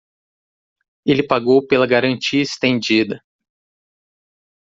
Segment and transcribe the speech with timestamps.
[1.05, 3.23] Ele pagou pela garantia extendida